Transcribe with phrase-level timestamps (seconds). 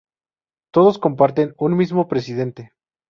[0.73, 2.71] Todos comparten un mismo presidente.